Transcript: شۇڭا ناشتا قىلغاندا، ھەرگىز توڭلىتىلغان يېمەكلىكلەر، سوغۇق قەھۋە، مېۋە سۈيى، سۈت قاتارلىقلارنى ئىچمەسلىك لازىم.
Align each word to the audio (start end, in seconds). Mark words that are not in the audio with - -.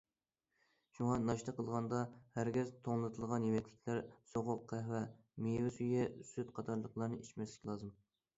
شۇڭا 0.99 1.17
ناشتا 1.25 1.53
قىلغاندا، 1.57 1.99
ھەرگىز 2.37 2.71
توڭلىتىلغان 2.87 3.45
يېمەكلىكلەر، 3.49 4.01
سوغۇق 4.31 4.65
قەھۋە، 4.73 5.03
مېۋە 5.49 5.71
سۈيى، 5.77 6.09
سۈت 6.33 6.51
قاتارلىقلارنى 6.59 7.23
ئىچمەسلىك 7.23 7.71
لازىم. 7.73 7.95